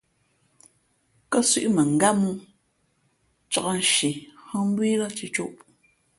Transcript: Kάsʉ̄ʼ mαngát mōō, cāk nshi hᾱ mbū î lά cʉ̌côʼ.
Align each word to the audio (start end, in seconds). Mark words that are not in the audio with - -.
Kάsʉ̄ʼ 1.31 1.73
mαngát 1.75 2.15
mōō, 2.21 2.35
cāk 3.51 3.65
nshi 3.79 4.09
hᾱ 4.47 4.57
mbū 4.69 4.81
î 4.91 4.93
lά 5.01 5.07
cʉ̌côʼ. 5.17 5.53